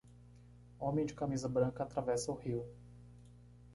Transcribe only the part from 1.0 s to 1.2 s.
de